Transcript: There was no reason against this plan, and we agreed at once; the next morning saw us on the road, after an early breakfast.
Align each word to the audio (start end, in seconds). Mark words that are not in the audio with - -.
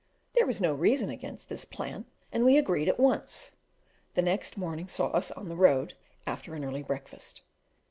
There 0.33 0.47
was 0.47 0.59
no 0.59 0.73
reason 0.73 1.11
against 1.11 1.47
this 1.47 1.63
plan, 1.63 2.05
and 2.31 2.43
we 2.43 2.57
agreed 2.57 2.89
at 2.89 2.99
once; 2.99 3.51
the 4.15 4.23
next 4.23 4.57
morning 4.57 4.87
saw 4.87 5.09
us 5.09 5.29
on 5.29 5.47
the 5.47 5.55
road, 5.55 5.93
after 6.25 6.55
an 6.55 6.65
early 6.65 6.81
breakfast. 6.81 7.43